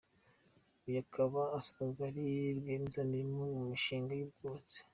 [0.87, 2.21] Uyu akaba asanzwe ari
[2.57, 4.77] rwiyemezamirimo mu mishinga y’ubwubatsi.